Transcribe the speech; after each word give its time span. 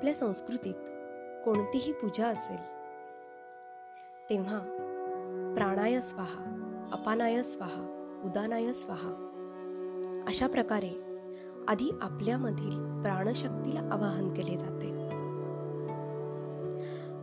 आपल्या 0.00 0.14
संस्कृतीत 0.14 0.74
कोणतीही 1.44 1.92
पूजा 1.92 2.26
असेल. 2.26 2.56
तेव्हा 4.30 4.58
प्राणाय 5.56 6.00
स्वाहा 6.00 6.44
अपानाय 6.92 7.42
स्वाहा 7.42 7.82
उदानाय 8.24 8.72
स्वाहा. 8.72 9.10
अशा 10.26 10.46
प्रकारे 10.46 11.20
आधी 11.68 11.90
आपल्यामधील 12.00 13.02
प्राणशक्तीला 13.02 13.80
आवाहन 13.92 14.34
केले 14.34 14.56
जाते. 14.56 14.90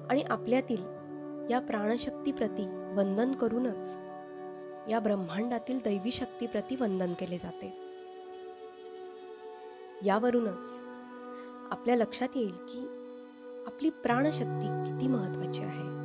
आणि 0.10 0.22
आपल्यातील 0.22 0.84
या 1.50 1.60
प्राणशक्तीप्रती 1.60 2.94
वंदन 2.94 3.32
करूनच 3.32 3.98
या 4.90 5.00
ब्रह्मांडातील 5.00 5.80
दैवी 5.84 6.12
शक्तीप्रती 6.12 6.76
वंदन 6.76 7.14
केले 7.14 7.38
जाते. 7.38 7.78
यावरूनच 10.06 10.87
आपल्या 11.72 11.96
लक्षात 11.96 12.28
येईल 12.36 12.52
की 12.52 12.88
आपली 13.66 13.90
प्राणशक्ती 13.90 14.68
किती 14.68 15.08
महत्वाची 15.08 15.64
आहे. 15.64 15.98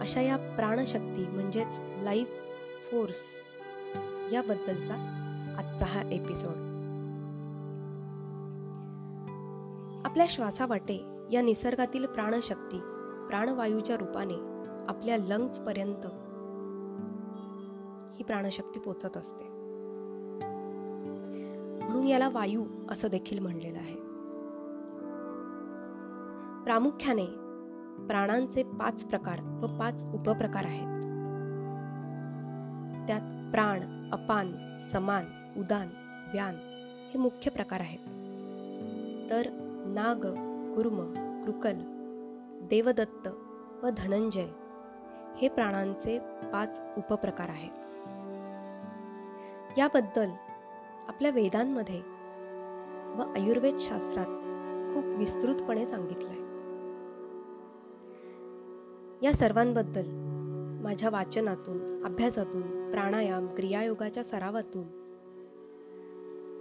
अशा 0.00 0.20
या 0.20 0.36
प्राणशक्ती 0.36 1.26
म्हणजेच 1.26 1.80
लाईफ 1.80 2.28
फोर्स 2.90 3.42
याबद्दलचा 4.32 4.94
आजचा 5.58 5.84
हा 5.84 6.02
एपिसोड 6.02 6.72
आपल्या 10.04 10.26
श्वासावाटे 10.28 11.04
या 11.32 11.42
निसर्गातील 11.42 12.06
प्राणशक्ती 12.06 12.78
प्राणवायूच्या 13.28 13.96
रूपाने 13.96 14.34
आपल्या 14.88 15.16
लंग्सपर्यंत 15.16 16.06
ही 18.18 18.24
प्राणशक्ती 18.24 18.80
पोचत 18.80 19.16
असते. 19.16 19.44
म्हणून 21.84 22.06
याला 22.06 22.28
वायू 22.28 22.64
असं 22.90 23.08
देखील 23.08 23.38
म्हणलेलं 23.38 23.78
आहे. 23.78 24.05
प्रामुख्याने 26.66 27.24
प्राणांचे 28.06 28.62
पाच 28.62 29.04
प्रकार 29.04 29.40
व 29.40 29.66
पाच 29.78 30.04
उपप्रकार 30.04 30.64
आहेत. 30.64 30.86
त्यात 33.06 33.52
प्राण 33.52 33.80
अपान 34.12 34.78
समान 34.92 35.24
उदान 35.56 35.88
व्यान 36.32 36.54
हे 37.10 37.18
मुख्य 37.18 37.50
प्रकार 37.50 37.80
आहेत. 37.80 37.98
तर 39.30 39.48
नाग 39.86 40.26
कुर्म 40.74 40.96
कृकल 41.44 41.78
देवदत्त 42.66 43.28
व 43.84 43.88
धनंजय 43.96 44.46
हे 45.36 45.48
प्राणांचे 45.48 46.18
पाच 46.52 46.80
उपप्रकार 46.96 47.48
आहेत. 47.48 47.70
याबद्दल 49.78 50.30
आपल्या 51.08 51.30
वेदांमध्ये 51.30 52.00
व 53.16 53.32
आयुर्वेद 53.36 53.76
शास्त्रात 53.78 54.26
खूप 54.94 55.04
विस्तृतपणे 55.04 55.86
सांगितलं 55.86 56.28
आहे 56.28 56.45
या 59.22 59.32
सर्वांबद्दल 59.32 60.04
माझ्या 60.82 61.10
वाचनातून 61.10 62.04
अभ्यासातून 62.04 62.90
प्राणायाम 62.90 63.46
क्रियायोगाच्या 63.46 64.24
सरावातून 64.24 64.84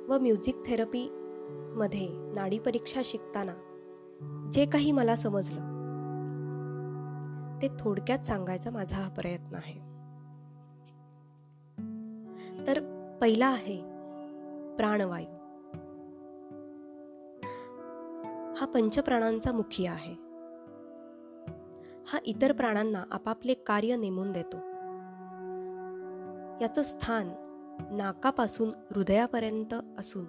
व 0.10 0.18
म्युझिक 0.18 0.56
थेरपीमध्ये 0.66 2.08
नाडी 2.10 2.60
परीक्षा 2.60 3.02
शिकताना 3.04 3.54
जे 4.54 4.66
काही 4.66 4.92
मला 4.92 5.16
समजलं 5.16 5.76
ते 7.62 7.68
थोडक्यात 7.80 8.20
सांगायचा 8.20 8.70
माझा 8.70 8.96
हा 8.96 9.10
प्रयत्न 9.10 9.56
आहे. 9.56 9.80
तर 12.68 12.80
पहिला 13.22 13.48
आहे 13.48 13.82
प्राणवायू. 14.76 15.28
हा 18.56 18.66
पंचप्राणांचा 18.66 19.52
मुखी 19.52 19.86
आहे. 19.86 20.25
हा 22.08 22.20
इतर 22.26 22.52
प्राणांना 22.52 23.04
आपापले 23.12 23.54
कार्य 23.54 23.96
नेमून 23.96 24.32
देतो. 24.32 24.58
याचं 26.62 26.82
स्थान 26.84 27.32
नाकापासून 27.92 28.70
हृदयापर्यंत 28.70 29.74
असून 30.00 30.26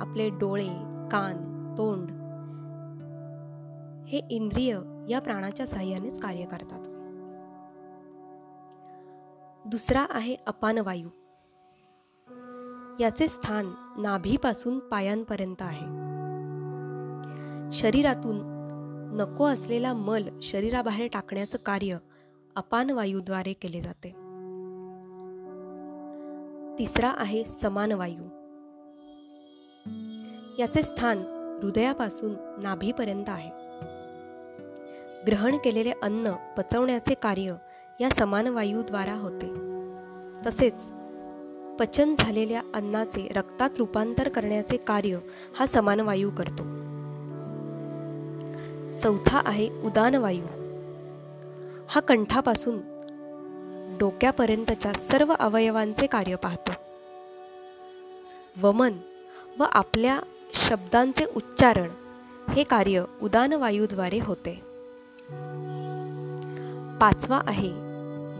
आपले 0.00 0.30
डोळे 0.30 0.68
कान 1.12 1.74
तोंड 1.78 2.10
हे 4.08 4.20
इंद्रिय 4.30 4.78
या 5.08 5.20
प्राणाच्या 5.20 5.66
साह्यानेच 5.66 6.20
कार्य 6.20 6.44
करतात. 6.44 6.80
दुसरा 9.68 10.06
आहे 10.10 10.34
अपानवायू 10.46 11.08
याचे 13.00 13.28
स्थान 13.28 13.72
नाभीपासून 13.98 14.78
पायांपर्यंत 14.78 15.62
आहे. 15.62 15.86
शरीरातून 17.72 18.55
नको 19.12 19.44
असलेला 19.44 19.92
मल 19.92 20.28
शरीराबाहेर 20.42 21.08
टाकण्याचं 21.12 21.58
कार्य 21.58 21.96
अपान 22.56 22.90
वायूद्वारे 22.90 23.52
केले 23.52 23.80
जाते. 23.80 24.08
तिसरा 26.78 27.14
आहे 27.16 27.44
समान 27.44 27.92
वायू. 27.92 28.24
याचे 30.58 30.82
स्थान 30.82 31.18
हृदयापासून 31.62 32.34
नाभीपर्यंत 32.62 33.28
आहे. 33.28 33.50
ग्रहण 35.26 35.56
केलेले 35.56 35.92
अन्न 36.02 36.32
पचवण्याचे 36.58 37.14
कार्य 37.14 37.54
या 38.00 38.08
समान 38.10 38.46
वायूद्वारा 38.46 39.14
होते. 39.14 39.46
तसेच 40.46 40.90
पचन 41.78 42.14
झालेल्या 42.18 42.62
अन्नाचे 42.74 43.28
रक्तात 43.28 43.70
रूपांतर 43.78 44.28
करण्याचे 44.28 44.76
कार्य 44.76 45.18
हा 45.58 45.66
समान 45.66 46.00
वायू 46.00 46.30
करतो. 46.30 46.85
चौथा 49.02 49.42
आहे 49.44 49.68
उदान 49.82 50.14
वायू 50.14 50.44
हा 51.88 52.00
कंठापासून 52.00 52.78
डोक्यापर्यंतच्या 53.98 54.92
सर्व 54.92 55.34
अवयवांचे 55.38 56.06
कार्य 56.06 56.36
पाहतो. 56.36 56.70
वमन 58.62 58.92
व 59.58 59.64
आपल्या 59.72 60.20
शब्दांचे 60.54 61.24
उच्चारण 61.24 61.88
हे 62.52 62.62
कार्य 62.62 63.04
उदान 63.22 63.52
वायूद्वारे 63.52 64.18
होते. 64.22 64.54
पाचवा 67.00 67.40
आहे 67.46 67.70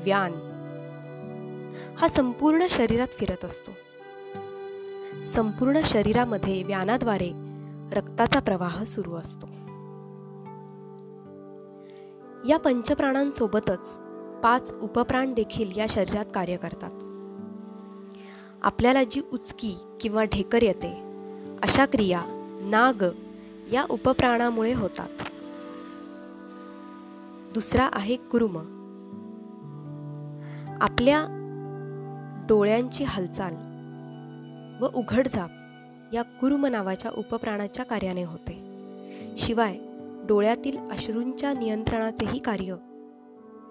व्यान. 0.02 0.32
हा 1.98 2.08
संपूर्ण 2.08 2.66
शरीरात 2.70 3.08
फिरत 3.08 3.44
असतो. 3.44 3.70
संपूर्ण 5.26 5.80
शरीरामध्ये 5.84 6.62
व्यानाद्वारे 6.62 7.32
रक्ताचा 7.92 8.40
प्रवाह 8.40 8.84
सुरू 8.84 9.14
असतो. 9.14 9.55
या 12.48 12.56
पंचप्राणांसोबतच 12.56 14.00
पाच 14.42 14.72
उपप्राण 14.82 15.34
देखील 15.34 15.70
या 15.76 15.86
शरीरात 15.88 16.24
कार्य 16.34 16.56
करतात. 16.56 16.90
आपल्याला 18.62 19.04
जी 19.04 19.20
उचकी 19.32 19.74
किंवा 20.00 20.24
ढेकर 20.24 20.62
येते 20.62 20.92
अशा 21.62 21.86
क्रिया 21.86 22.22
नाग 22.62 23.02
या 23.72 23.84
उपप्राणामुळे 23.90 24.74
होतात. 24.74 25.08
दुसरा 27.54 27.88
आहे 27.92 28.16
कुरुम. 28.16 28.56
आपल्या 30.80 31.26
डोळ्यांची 32.48 33.04
हालचाल 33.04 33.54
व 34.82 34.88
उघडझाप 34.94 35.50
या 36.14 36.22
कुरुम 36.22 36.66
नावाच्या 36.66 37.10
उपप्राणाच्या 37.16 37.84
कार्याने 37.84 38.24
होते. 38.24 38.62
शिवाय 39.38 39.78
डोळ्यातील 40.26 40.90
अश्रूंच्या 40.90 41.52
नियंत्रणाचेही 41.52 42.38
कार्य 42.38 42.74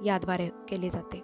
याद्वारे 0.06 0.50
केले 0.70 0.90
जाते. 0.90 1.24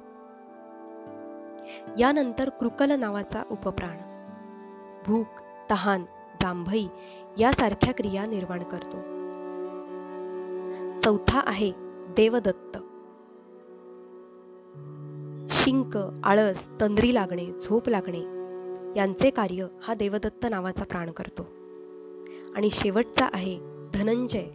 यानंतर 2.00 2.50
कृकल 2.50 2.92
नावाचा 2.92 3.44
उपप्राण 3.52 3.98
भूक 5.08 5.28
तहान 5.72 6.06
जांभई 6.42 6.88
यासारख्या 7.38 7.94
क्रिया 7.94 8.26
निर्माण 8.26 8.64
करतो. 8.64 8.98
चौथा 11.00 11.42
आहे 11.46 11.72
देवदत्त. 12.18 12.78
शिंक 15.54 15.98
आळस 16.24 16.70
तंद्री 16.82 17.14
लागणे 17.14 17.46
झोप 17.46 17.90
लागणे 17.90 18.22
यांचे 19.00 19.30
कार्य 19.30 19.68
हा 19.84 19.94
देवदत्त 19.94 20.46
नावाचा 20.50 20.84
प्राण 20.84 21.12
करतो. 21.12 21.42
आणि 22.56 22.70
शेवटचा 22.70 23.30
आहे 23.34 23.60
धनंजय. 23.94 24.46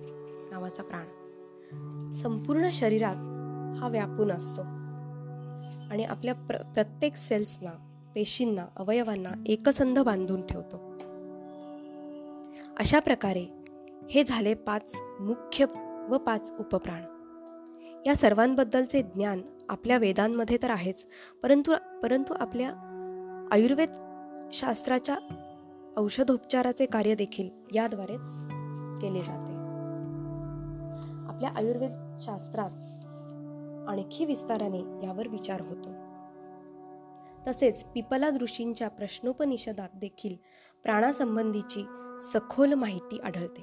नावाचा 0.57 0.83
प्राण. 0.83 1.07
संपूर्ण 2.13 2.69
शरीरात 2.73 3.17
हा 3.79 3.89
व्यापून 3.89 4.33
असतो. 4.33 4.63
आणि 5.91 6.05
आपल्या 6.05 6.35
प्र 6.35 6.57
प्रत्येक 6.57 7.17
सेल्सना 7.17 7.71
पेशींना 8.15 8.67
अवयवांना 8.77 9.29
एकसंध 9.47 9.99
बांधून 9.99 10.47
ठेवतो. 10.47 10.77
अशा 12.79 12.99
प्रकारे 12.99 13.47
हे 14.11 14.25
झाले 14.25 14.55
पाच 14.55 15.03
मुख्य 15.21 15.65
व 16.11 16.19
पाच 16.19 16.55
उपप्राण. 16.59 17.03
या 18.07 18.15
सर्वांबद्दलचे 18.15 19.03
ज्ञान 19.03 19.43
आपल्या 19.69 19.99
वेदांमध्ये 19.99 20.59
तर 20.63 20.71
आहेच 20.71 21.07
परंतु 21.43 21.73
परंतु 22.03 22.35
आपल्या 22.41 22.69
आयुर्वेद 23.53 23.91
शास्त्राच्या 24.53 25.17
औषधोपचाराचे 25.97 26.87
कार्य 26.87 27.15
देखील 27.15 27.49
याद्वारेच 27.75 28.23
केले 29.03 29.21
जाते. 29.21 29.56
आपल्या 31.37 31.51
आयुर्वेद 31.57 32.19
शास्त्रात 32.21 32.71
आणखी 33.89 34.25
विस्ताराने 34.25 34.79
यावर 34.79 35.29
विचार 35.29 35.61
होतो. 35.61 35.91
तसेच 37.47 37.85
पिपला 37.85 38.31
ऋषींच्या 38.43 38.89
प्रश्नोपनिषदात 38.89 39.89
देखील 39.95 40.37
प्राणासंबंधीची 40.83 41.87
सखोल 42.23 42.73
माहिती 42.73 43.19
आढळते. 43.19 43.63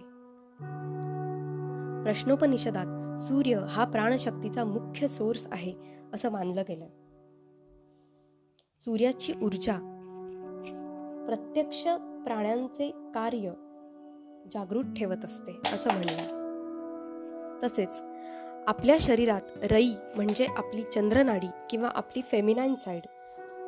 प्रश्नोपनिषदात 2.04 3.20
सूर्य 3.20 3.66
हा 3.70 3.86
प्राणशक्तीचा 3.86 4.66
मुख्य 4.66 5.08
सोर्स 5.08 5.48
आहे 5.52 5.74
असं 6.14 6.30
मानलं 6.30 6.62
गेलं. 6.70 6.88
सूर्याची 8.80 9.34
ऊर्जा 9.44 9.75
प्रत्यक्ष 11.28 11.84
प्राण्यांचे 12.25 12.90
कार्य 12.90 13.52
जागृत 14.54 14.94
ठेवत 14.98 15.25
असते 15.25 15.52
असं 15.52 15.90
म्हणलं. 15.94 16.43
तसेच 17.63 18.01
आपल्या 18.68 18.95
शरीरात 19.00 19.42
रई 19.71 19.94
म्हणजे 20.15 20.45
आपली 20.57 20.83
चंद्रनाडी 20.83 21.48
किंवा 21.69 21.89
आपली 21.95 22.21
फेमिनाईन 22.31 22.75
साईड 22.75 23.01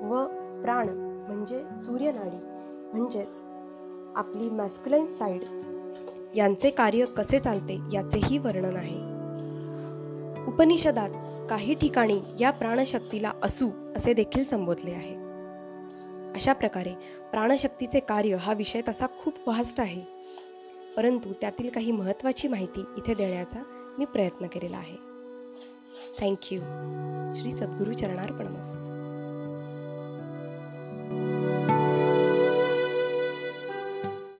व 0.03 0.25
प्राण 0.62 0.89
म्हणजे 1.27 1.63
सूर्यनाडी 1.75 2.38
म्हणजेच 2.94 3.44
आपली 4.15 4.50
मॅस्क्युलाईन 4.50 5.07
साईड 5.07 5.44
यांचे 6.36 6.69
कार्य 6.69 7.06
कसे 7.06 7.39
चालते 7.39 7.80
याचेही 7.94 8.38
वर्णन 8.38 8.75
आहे. 8.75 9.15
उपनिषदात 10.47 11.09
काही 11.50 11.74
ठिकाणी 11.74 12.19
या 12.39 12.51
प्राणशक्तीला 12.51 13.31
असू 13.44 13.69
असे 13.95 14.13
देखील 14.13 14.44
संबोधले 14.44 14.92
आहे. 14.92 15.15
अशा 16.36 16.53
प्रकारे 16.53 16.94
प्राणशक्तीचे 17.31 18.00
कार्य 18.00 18.36
हा 18.36 18.53
विषय 18.53 18.81
तसा 18.88 19.06
खूप 19.24 19.33
फास्ट 19.45 19.80
आहे. 19.80 20.01
परंतु 20.97 21.33
त्यातील 21.42 21.69
काही 21.69 21.92
महत्त्वाची 21.92 22.47
माहिती 22.47 22.83
इथे 22.97 23.13
देण्याचा 23.13 23.63
मी 24.00 24.06
प्रयत्न 24.06 24.47
केलेला 24.47 24.77
आहे. 24.77 24.97
थँक्यू 26.21 26.62
श्री 27.36 27.51
सद्गुरू 27.51 27.94
चरणार 27.94 28.31